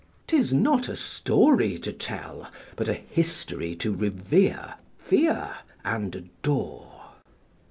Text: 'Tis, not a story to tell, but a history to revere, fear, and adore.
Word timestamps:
'Tis, 0.25 0.51
not 0.51 0.89
a 0.89 0.95
story 0.95 1.77
to 1.77 1.93
tell, 1.93 2.49
but 2.75 2.89
a 2.89 2.95
history 2.95 3.75
to 3.75 3.93
revere, 3.93 4.73
fear, 4.97 5.57
and 5.85 6.15
adore. 6.15 7.11